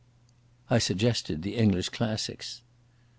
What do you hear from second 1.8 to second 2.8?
classics.